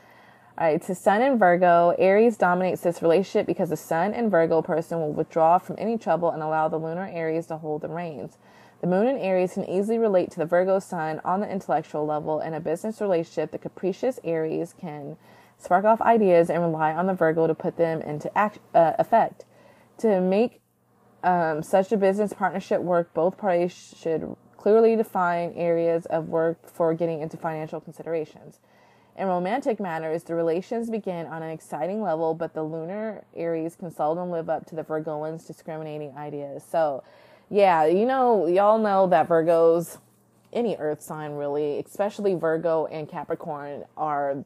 [0.61, 4.61] All right, to Sun and Virgo, Aries dominates this relationship because the Sun and Virgo
[4.61, 8.37] person will withdraw from any trouble and allow the lunar Aries to hold the reins.
[8.83, 12.40] The Moon in Aries can easily relate to the Virgo Sun on the intellectual level.
[12.40, 15.16] In a business relationship, the capricious Aries can
[15.57, 19.46] spark off ideas and rely on the Virgo to put them into act, uh, effect.
[20.01, 20.61] To make
[21.25, 26.92] um, such a business partnership work, both parties should clearly define areas of work for
[26.92, 28.59] getting into financial considerations.
[29.20, 33.90] In romantic matters, the relations begin on an exciting level, but the lunar Aries can
[33.90, 36.64] seldom live up to the Virgoans' discriminating ideas.
[36.66, 37.04] So,
[37.50, 39.98] yeah, you know, y'all know that Virgos,
[40.54, 44.42] any earth sign really, especially Virgo and Capricorn, are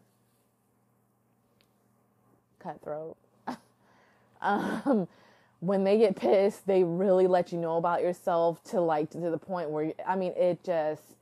[2.59, 3.17] cutthroat.
[4.43, 5.07] um,
[5.61, 9.39] when they get pissed, they really let you know about yourself to like to the
[9.39, 11.15] point where I mean, it just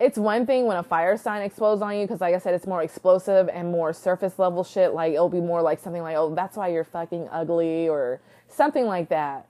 [0.00, 2.66] it's one thing when a fire sign explodes on you because like i said it's
[2.66, 6.34] more explosive and more surface level shit like it'll be more like something like oh
[6.34, 9.46] that's why you're fucking ugly or something like that.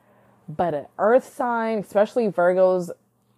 [0.49, 2.91] But an earth sign especially virgos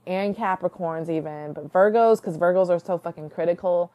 [0.06, 3.92] and capricorns even but virgos because virgos are so fucking critical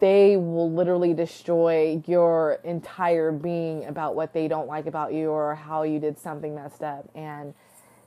[0.00, 5.54] they will literally destroy your entire being about what they don't like about you or
[5.54, 7.08] how you did something messed up.
[7.14, 7.54] And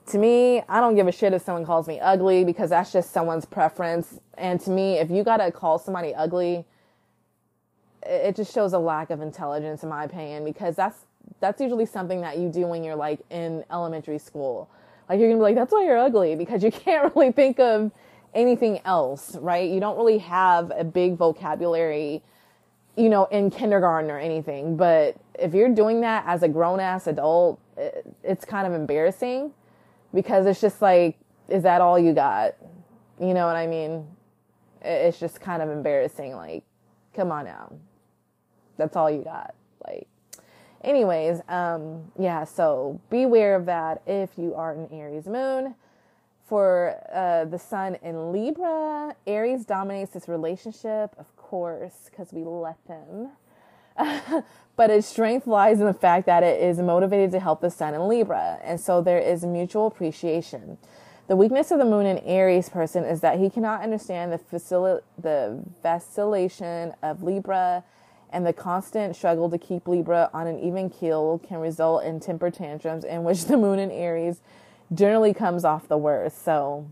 [0.06, 3.12] to me, I don't give a shit if someone calls me ugly because that's just
[3.12, 4.20] someone's preference.
[4.36, 6.64] And to me, if you gotta call somebody ugly,
[8.04, 11.06] it just shows a lack of intelligence, in my opinion, because that's
[11.40, 14.68] that's usually something that you do when you're like in elementary school.
[15.08, 17.90] Like you're gonna be like, that's why you're ugly because you can't really think of
[18.34, 19.70] anything else, right?
[19.70, 22.22] You don't really have a big vocabulary,
[22.94, 24.76] you know, in kindergarten or anything.
[24.76, 27.58] But if you're doing that as a grown ass adult,
[28.22, 29.52] it's kind of embarrassing
[30.14, 32.54] because it's just like, is that all you got?
[33.20, 34.06] You know what I mean?
[34.80, 36.34] It's just kind of embarrassing.
[36.34, 36.64] Like,
[37.14, 37.72] come on now.
[38.76, 39.54] That's all you got.
[39.86, 40.06] Like,
[40.82, 45.74] anyways, um, yeah, so beware of that if you are an Aries moon.
[46.46, 52.76] For uh, the sun in Libra, Aries dominates this relationship, of course, because we let
[52.86, 53.30] them.
[54.76, 57.94] but its strength lies in the fact that it is motivated to help the sun
[57.94, 60.78] in Libra, and so there is mutual appreciation.
[61.26, 65.00] The weakness of the moon in Aries person is that he cannot understand the, facil-
[65.16, 67.84] the vacillation of Libra,
[68.30, 72.50] and the constant struggle to keep Libra on an even keel can result in temper
[72.50, 74.40] tantrums in which the moon in Aries
[74.92, 76.44] generally comes off the worst.
[76.44, 76.90] So,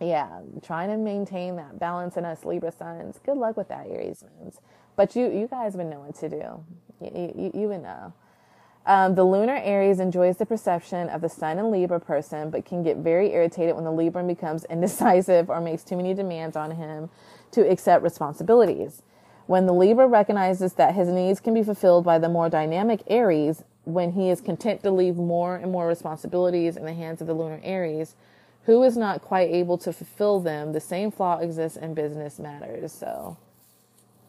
[0.00, 3.18] yeah, trying to maintain that balance in us Libra signs.
[3.24, 4.60] Good luck with that, Aries moons.
[4.96, 6.64] But you, you guys would know what to do.
[7.00, 8.12] You, you, you would know.
[8.86, 12.82] Um, the lunar Aries enjoys the perception of the sun and Libra person, but can
[12.82, 17.10] get very irritated when the Libra becomes indecisive or makes too many demands on him
[17.52, 19.02] to accept responsibilities.
[19.46, 23.64] When the Libra recognizes that his needs can be fulfilled by the more dynamic Aries,
[23.84, 27.34] when he is content to leave more and more responsibilities in the hands of the
[27.34, 28.14] lunar Aries,
[28.68, 32.92] who is not quite able to fulfill them, the same flaw exists in business matters.
[32.92, 33.38] So,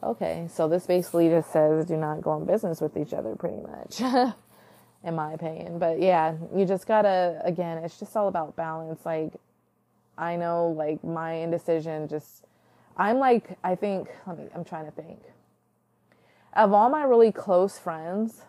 [0.02, 3.62] Okay, so this basically just says do not go in business with each other, pretty
[3.62, 4.00] much,
[5.04, 5.78] in my opinion.
[5.78, 9.06] But yeah, you just gotta, again, it's just all about balance.
[9.06, 9.34] Like,
[10.18, 12.46] I know, like, my indecision just,
[12.96, 15.20] I'm like, I think, let me, I'm trying to think.
[16.54, 18.44] Of all my really close friends,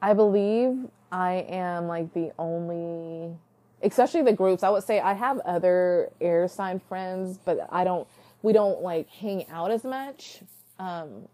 [0.00, 3.36] I believe I am like the only
[3.82, 4.62] especially the groups.
[4.62, 8.06] I would say I have other air sign friends, but I don't,
[8.42, 10.40] we don't like hang out as much.
[10.78, 11.28] Um,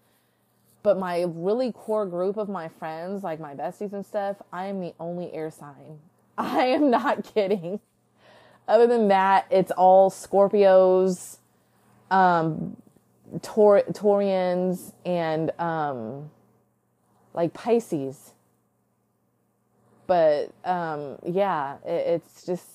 [0.83, 4.81] but my really core group of my friends, like my besties and stuff, I am
[4.81, 5.99] the only air sign.
[6.39, 7.81] I am not kidding.
[8.67, 11.39] Other than that, it's all Scorpios,
[12.11, 12.77] um,
[13.43, 16.31] Tor- Taurians, and um,
[17.35, 18.33] like Pisces
[20.09, 22.67] but um, yeah, it, it's just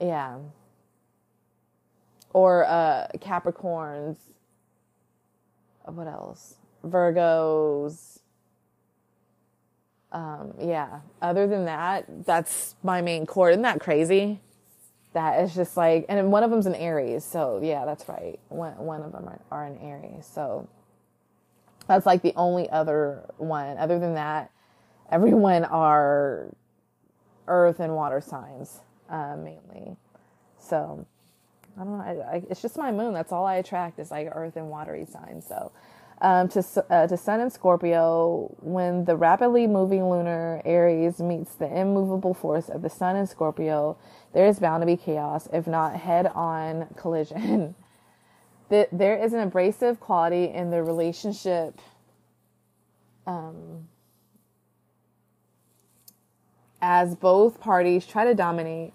[0.00, 0.38] yeah.
[2.32, 4.16] Or uh, Capricorns.
[5.84, 6.56] What else?
[6.84, 8.20] Virgos.
[10.12, 11.00] Um, yeah.
[11.20, 13.50] Other than that, that's my main core.
[13.50, 14.40] Isn't that crazy?
[15.12, 17.24] That is just like, and one of them's an Aries.
[17.24, 18.38] So yeah, that's right.
[18.48, 20.24] One one of them are, are an Aries.
[20.32, 20.68] So
[21.88, 23.76] that's like the only other one.
[23.76, 24.52] Other than that,
[25.10, 26.54] everyone are
[27.46, 29.96] earth and water signs uh, mainly.
[30.58, 31.06] So
[31.76, 32.04] I don't know.
[32.04, 33.14] I, I, it's just my moon.
[33.14, 35.46] That's all I attract is like earth and watery signs.
[35.46, 35.72] So
[36.20, 41.66] um, to uh, to Sun and Scorpio, when the rapidly moving lunar Aries meets the
[41.66, 43.96] immovable force of the Sun and Scorpio,
[44.32, 47.74] there is bound to be chaos, if not head-on collision.
[48.68, 51.80] there is an abrasive quality in the relationship.
[53.26, 53.88] Um,
[56.82, 58.92] as both parties try to dominate,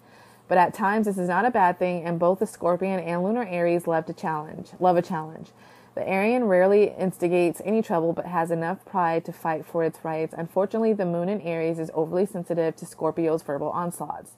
[0.48, 3.44] but at times this is not a bad thing, and both the Scorpion and Lunar
[3.44, 5.50] Aries love to challenge, love a challenge.
[5.94, 10.34] The Arian rarely instigates any trouble but has enough pride to fight for its rights.
[10.36, 14.32] Unfortunately, the moon in Aries is overly sensitive to Scorpio's verbal onslaughts.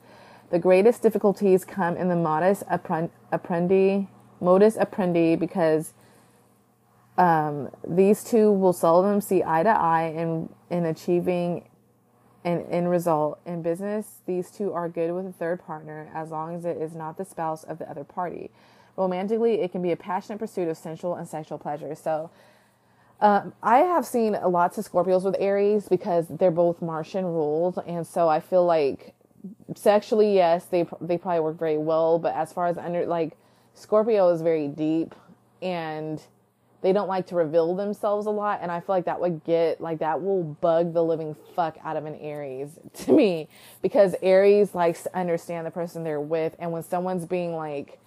[0.50, 4.06] The greatest difficulties come in the modus apprendi,
[4.40, 5.94] modus apprendi because
[7.18, 11.68] um, these two will seldom see eye to eye in, in achieving
[12.44, 13.40] an end result.
[13.46, 16.94] In business, these two are good with a third partner as long as it is
[16.94, 18.50] not the spouse of the other party.
[18.96, 21.94] Romantically, it can be a passionate pursuit of sensual and sexual pleasure.
[21.94, 22.30] So,
[23.20, 28.06] um, I have seen lots of Scorpios with Aries because they're both Martian ruled, and
[28.06, 29.14] so I feel like
[29.74, 32.18] sexually, yes, they they probably work very well.
[32.18, 33.36] But as far as under like
[33.74, 35.16] Scorpio is very deep,
[35.60, 36.22] and
[36.80, 39.80] they don't like to reveal themselves a lot, and I feel like that would get
[39.80, 42.70] like that will bug the living fuck out of an Aries
[43.04, 43.48] to me
[43.82, 47.98] because Aries likes to understand the person they're with, and when someone's being like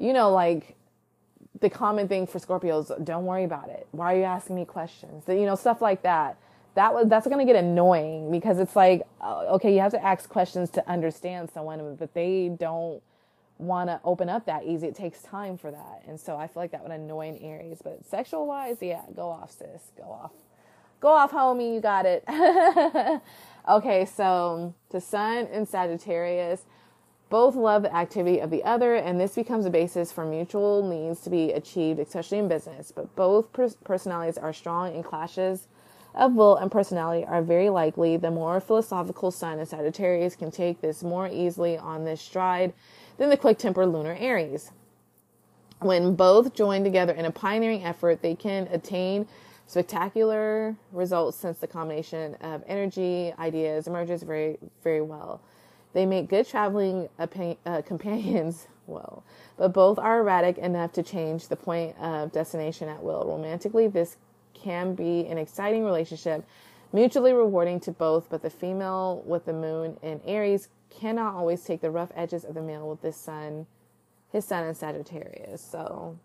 [0.00, 0.74] you know, like
[1.60, 3.86] the common thing for Scorpios, don't worry about it.
[3.92, 5.24] Why are you asking me questions?
[5.28, 6.38] You know, stuff like that.
[6.74, 10.02] That was that's going to get annoying because it's like, uh, okay, you have to
[10.02, 13.02] ask questions to understand someone, but they don't
[13.60, 14.86] want to open up that easy.
[14.86, 17.80] It takes time for that, and so I feel like that would annoy an Aries.
[17.82, 20.32] But sexual wise, yeah, go off, sis, go off,
[21.00, 22.24] go off, homie, you got it.
[23.68, 26.64] okay, so to Sun and Sagittarius
[27.30, 31.20] both love the activity of the other, and this becomes a basis for mutual needs
[31.20, 32.92] to be achieved, especially in business.
[32.92, 35.68] But both pers- personalities are strong, and clashes
[36.14, 38.16] of will and personality are very likely.
[38.16, 42.72] The more philosophical Sun and Sagittarius can take this more easily on this stride
[43.20, 44.72] than the quick tempered lunar Aries.
[45.80, 49.28] When both join together in a pioneering effort, they can attain
[49.66, 55.42] spectacular results since the combination of energy, ideas emerges very, very well.
[55.92, 57.26] They make good traveling uh,
[57.86, 59.22] companions, well,
[59.58, 63.26] but both are erratic enough to change the point of destination at will.
[63.26, 64.16] Romantically, this
[64.54, 66.42] can be an exciting relationship,
[66.90, 71.80] mutually rewarding to both, but the female with the moon in Aries cannot always take
[71.80, 73.66] the rough edges of the male with this sun,
[74.32, 75.62] his sun in Sagittarius.
[75.62, 76.18] So,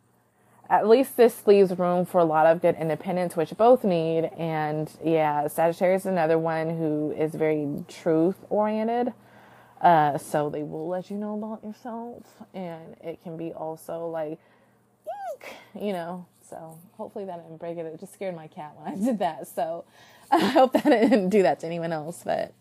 [0.70, 4.32] at least this leaves room for a lot of good independence, which both need.
[4.38, 9.13] And yeah, Sagittarius is another one who is very truth oriented.
[9.82, 14.39] Uh, so they will let you know about yourself, and it can be also like,
[15.80, 16.26] you know.
[16.49, 17.86] So hopefully that didn't break it.
[17.86, 19.47] It just scared my cat when I did that.
[19.47, 19.86] So
[20.32, 22.22] I hope that didn't do that to anyone else.
[22.24, 22.53] But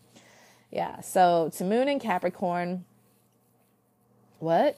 [0.71, 2.85] yeah, so to Moon and Capricorn.
[4.39, 4.77] What?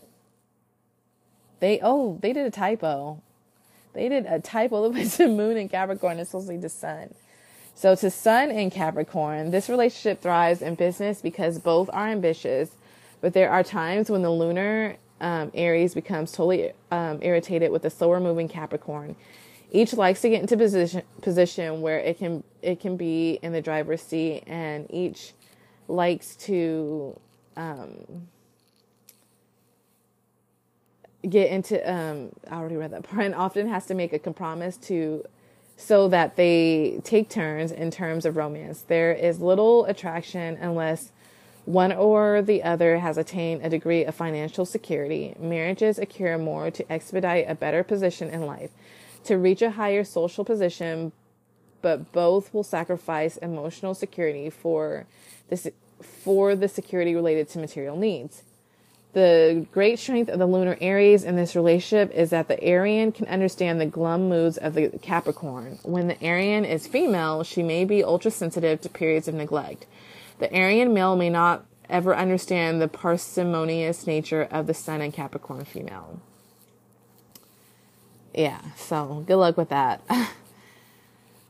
[1.59, 3.21] They oh they did a typo.
[3.93, 4.87] They did a typo.
[4.87, 6.19] Look to Moon and Capricorn.
[6.19, 7.13] It's supposed to be the Sun.
[7.73, 12.71] So to Sun and Capricorn, this relationship thrives in business because both are ambitious,
[13.21, 17.89] but there are times when the lunar um, Aries becomes totally um, irritated with the
[17.89, 19.15] slower moving Capricorn.
[19.71, 23.61] Each likes to get into position position where it can it can be in the
[23.61, 25.33] driver's seat, and each
[25.87, 27.19] likes to
[27.55, 28.27] um,
[31.27, 31.91] get into.
[31.91, 35.25] Um, I already read that part, and often has to make a compromise to
[35.77, 38.81] so that they take turns in terms of romance.
[38.81, 41.11] There is little attraction unless
[41.65, 45.35] one or the other has attained a degree of financial security.
[45.37, 48.71] Marriages occur more to expedite a better position in life,
[49.25, 51.11] to reach a higher social position,
[51.81, 55.05] but both will sacrifice emotional security for
[55.49, 55.67] this
[56.01, 58.43] for the security related to material needs.
[59.13, 63.25] The great strength of the lunar Aries in this relationship is that the Arian can
[63.27, 65.79] understand the glum moods of the Capricorn.
[65.83, 69.85] When the Arian is female, she may be ultra sensitive to periods of neglect.
[70.39, 75.65] The Arian male may not ever understand the parsimonious nature of the Sun and Capricorn
[75.65, 76.19] female.
[78.35, 80.01] Yeah, so good luck with that.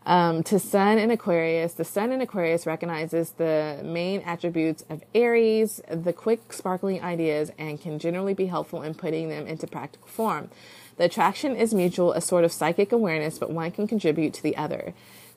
[0.07, 5.81] Um, to Sun in Aquarius, the Sun in Aquarius recognizes the main attributes of Aries,
[5.91, 10.49] the quick, sparkling ideas, and can generally be helpful in putting them into practical form.
[10.95, 14.55] The attraction is mutual, a sort of psychic awareness, but one can contribute to the
[14.55, 14.93] other.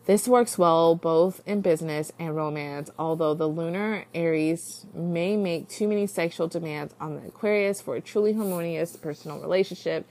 [0.07, 5.89] This works well both in business and romance, although the lunar Aries may make too
[5.89, 10.07] many sexual demands on the Aquarius for a truly harmonious personal relationship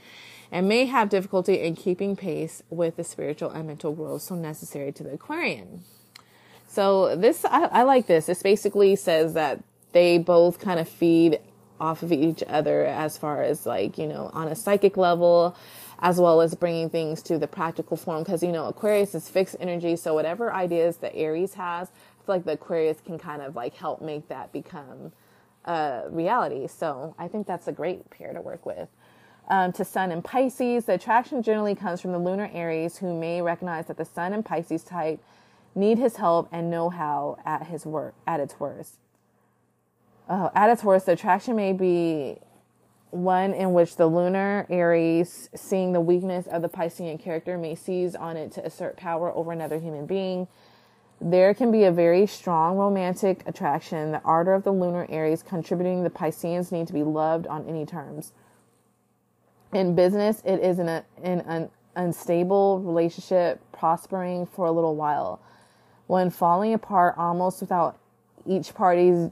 [0.51, 4.91] and may have difficulty in keeping pace with the spiritual and mental growth so necessary
[4.91, 5.83] to the Aquarian.
[6.67, 8.27] So this, I, I like this.
[8.27, 11.39] This basically says that they both kind of feed
[11.79, 15.55] off of each other as far as like, you know, on a psychic level,
[15.99, 18.23] as well as bringing things to the practical form.
[18.23, 19.95] Cause, you know, Aquarius is fixed energy.
[19.95, 23.75] So whatever ideas that Aries has, I feel like the Aquarius can kind of like
[23.75, 25.11] help make that become
[25.65, 26.67] a reality.
[26.67, 28.89] So I think that's a great pair to work with.
[29.49, 30.85] Um, to Sun and Pisces.
[30.85, 34.45] The attraction generally comes from the lunar Aries, who may recognize that the Sun and
[34.45, 35.19] Pisces type
[35.75, 38.97] need his help and know how at his work at its worst.
[40.29, 42.37] Oh, at its worst, the attraction may be
[43.11, 48.15] one in which the lunar Aries, seeing the weakness of the Piscean character, may seize
[48.15, 50.47] on it to assert power over another human being.
[51.19, 56.03] There can be a very strong romantic attraction, the ardor of the lunar Aries contributing
[56.03, 58.31] the Pisceans need to be loved on any terms.
[59.73, 65.39] In business, it is in, a, in an unstable relationship, prospering for a little while.
[66.07, 67.99] When falling apart almost without
[68.45, 69.29] each party's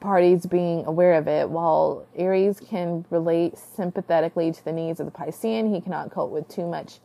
[0.00, 1.48] parties being aware of it.
[1.48, 6.48] While Aries can relate sympathetically to the needs of the Piscean, he cannot cope with
[6.48, 6.98] too much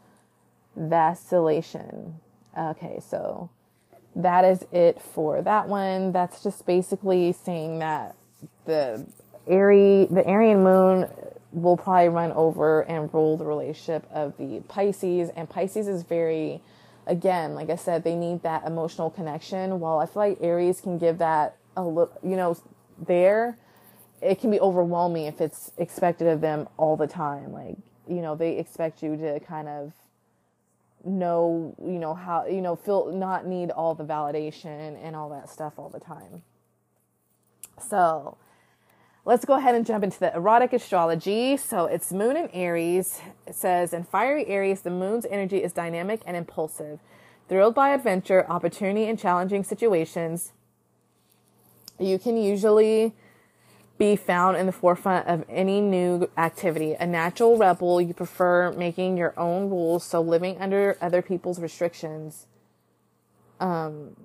[0.75, 2.15] vacillation.
[2.57, 3.49] Okay, so
[4.15, 6.11] that is it for that one.
[6.13, 8.15] That's just basically saying that
[8.65, 9.05] the
[9.47, 11.07] Aries, the Arian moon
[11.55, 15.29] will probably run over and rule the relationship of the Pisces.
[15.29, 16.61] And Pisces is very,
[17.07, 19.79] again, like I said, they need that emotional connection.
[19.79, 22.57] While I feel like Aries can give that a little, you know,
[22.97, 23.57] there,
[24.21, 27.53] it can be overwhelming if it's expected of them all the time.
[27.53, 27.77] Like,
[28.07, 29.93] you know, they expect you to kind of
[31.05, 35.49] know, you know, how, you know, feel not need all the validation and all that
[35.49, 36.43] stuff all the time.
[37.79, 38.37] So,
[39.25, 41.57] let's go ahead and jump into the erotic astrology.
[41.57, 43.19] So, it's moon in Aries.
[43.45, 46.99] It says, in fiery Aries, the moon's energy is dynamic and impulsive.
[47.49, 50.53] Thrilled by adventure, opportunity, and challenging situations,
[51.99, 53.13] you can usually
[53.97, 56.93] be found in the forefront of any new activity.
[56.93, 62.47] A natural rebel, you prefer making your own rules, so living under other people's restrictions.
[63.59, 64.15] Um,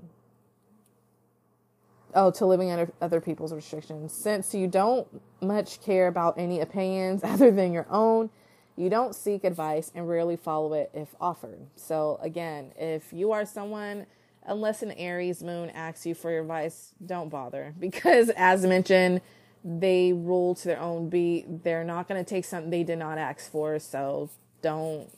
[2.14, 4.12] oh, to living under other people's restrictions.
[4.22, 5.06] Since you don't
[5.40, 8.30] much care about any opinions other than your own,
[8.76, 11.66] you don't seek advice and rarely follow it if offered.
[11.76, 14.06] So, again, if you are someone
[14.46, 17.74] unless an Aries moon asks you for your advice, don't bother.
[17.80, 19.20] Because as mentioned,
[19.64, 21.64] they rule to their own beat.
[21.64, 23.78] They're not going to take something they did not ask for.
[23.78, 24.30] So
[24.62, 25.08] don't,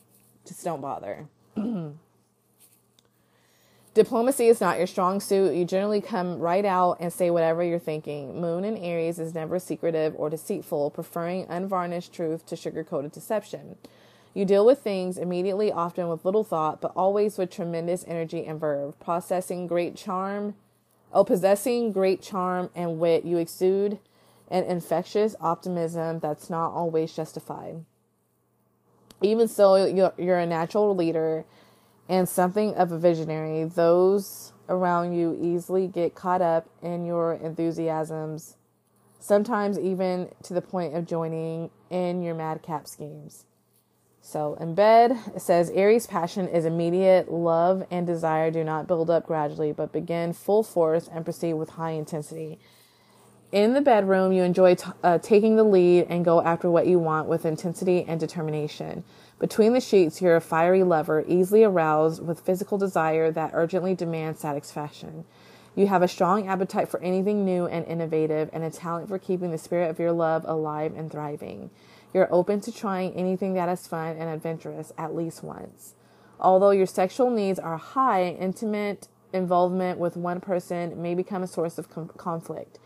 [0.47, 1.29] just don't bother.
[3.95, 5.55] Diplomacy is not your strong suit.
[5.55, 8.41] You generally come right out and say whatever you're thinking.
[8.41, 13.77] Moon in Aries is never secretive or deceitful, preferring unvarnished truth to sugar coated deception.
[14.33, 18.59] You deal with things immediately, often with little thought, but always with tremendous energy and
[18.59, 18.99] verve.
[18.99, 20.55] Processing great charm,
[21.13, 23.99] oh, possessing great charm and wit, you exude
[24.51, 27.85] an infectious optimism that's not always justified.
[29.21, 31.45] Even so, you're, you're a natural leader
[32.13, 33.65] and something of a visionary.
[33.65, 38.59] Those around you easily get caught up in your enthusiasms,
[39.19, 43.47] sometimes even to the point of joining in your madcap schemes.
[44.21, 47.33] So in bed, it says Aries passion is immediate.
[47.33, 51.71] Love and desire do not build up gradually, but begin full force and proceed with
[51.71, 52.59] high intensity.
[53.53, 56.99] In the bedroom, you enjoy t- uh, taking the lead and go after what you
[56.99, 59.03] want with intensity and determination.
[59.43, 64.39] Between the sheets, you're a fiery lover, easily aroused with physical desire that urgently demands
[64.39, 65.25] satisfaction.
[65.75, 69.51] You have a strong appetite for anything new and innovative and a talent for keeping
[69.51, 71.71] the spirit of your love alive and thriving.
[72.15, 75.97] You're open to trying anything that is fun and adventurous at least once.
[76.39, 81.79] Although your sexual needs are high, intimate involvement with one person may become a source
[81.79, 82.79] of com- conflict.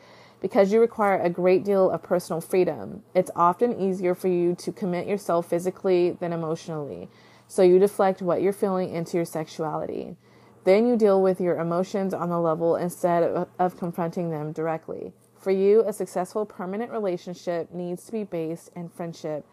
[0.47, 4.71] Because you require a great deal of personal freedom, it's often easier for you to
[4.71, 7.09] commit yourself physically than emotionally.
[7.49, 10.15] So you deflect what you're feeling into your sexuality.
[10.63, 13.25] Then you deal with your emotions on the level instead
[13.59, 15.13] of, confronting them directly.
[15.37, 19.45] For you, a successful permanent relationship needs to be based in friendship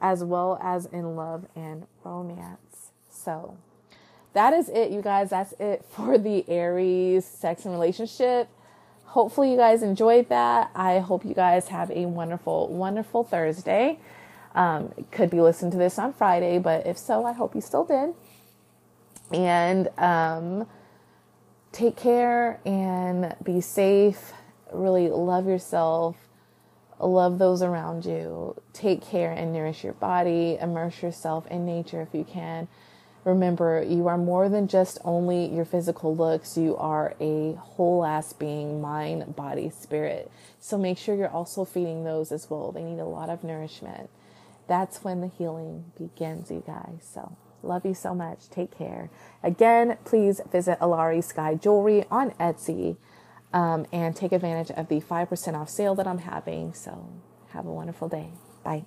[0.00, 2.92] as well as in love and romance.
[3.10, 3.58] So,
[4.32, 5.28] that is it, you guys.
[5.28, 8.48] That's it for the Aries sex and relationship.
[9.08, 10.70] Hopefully, you guys enjoyed that.
[10.74, 13.98] I hope you guys have a wonderful, wonderful Thursday.
[14.54, 17.84] Um, could be listening to this on Friday, but if so, I hope you still
[17.84, 18.14] did.
[19.32, 20.66] And um,
[21.72, 24.32] take care and be safe
[24.72, 26.16] really love yourself,
[27.00, 32.14] love those around you, take care and nourish your body, immerse yourself in nature if
[32.14, 32.68] you can.
[33.28, 36.56] Remember, you are more than just only your physical looks.
[36.56, 40.32] You are a whole ass being, mind, body, spirit.
[40.58, 42.72] So make sure you're also feeding those as well.
[42.72, 44.08] They need a lot of nourishment.
[44.66, 47.06] That's when the healing begins, you guys.
[47.12, 48.48] So love you so much.
[48.48, 49.10] Take care.
[49.42, 52.96] Again, please visit Alarie Skye Jewelry on Etsy
[53.52, 56.72] um, and take advantage of the 5% off sale that I'm having.
[56.72, 57.10] So
[57.50, 58.30] have a wonderful day.
[58.64, 58.86] Bye.